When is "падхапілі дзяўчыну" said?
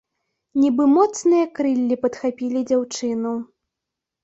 2.07-3.37